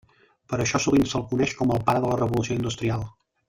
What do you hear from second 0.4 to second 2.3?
Per això sovint se'l coneix com el pare de la